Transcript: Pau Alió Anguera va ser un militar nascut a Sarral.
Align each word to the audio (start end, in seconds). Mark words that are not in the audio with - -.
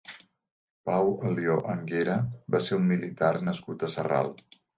Pau 0.89 1.11
Alió 1.31 1.57
Anguera 1.73 2.15
va 2.57 2.63
ser 2.69 2.79
un 2.81 2.89
militar 2.93 3.31
nascut 3.51 3.87
a 3.87 3.93
Sarral. 3.99 4.35